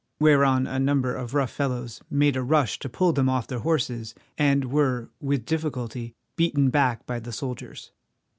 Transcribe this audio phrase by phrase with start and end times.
[0.19, 4.15] whereon a number of rough fellows made a rush to pull them off their horses,
[4.35, 7.91] and were with difficulty beaten back by the soldiers.